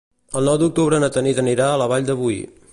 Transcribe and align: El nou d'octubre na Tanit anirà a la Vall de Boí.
El 0.39 0.47
nou 0.49 0.57
d'octubre 0.61 1.01
na 1.05 1.11
Tanit 1.17 1.43
anirà 1.45 1.71
a 1.75 1.79
la 1.83 1.91
Vall 1.95 2.11
de 2.11 2.17
Boí. 2.23 2.43